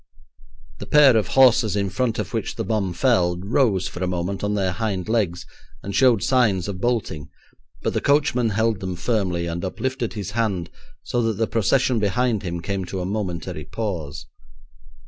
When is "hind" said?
4.71-5.07